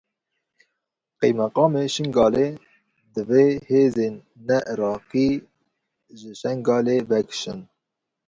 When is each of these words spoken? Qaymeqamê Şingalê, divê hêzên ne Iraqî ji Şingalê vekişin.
Qaymeqamê 1.19 1.81
Şingalê, 1.93 2.47
divê 3.13 3.43
hêzên 3.69 4.15
ne 4.47 4.57
Iraqî 4.73 5.29
ji 6.17 6.31
Şingalê 6.41 6.97
vekişin. 7.09 7.59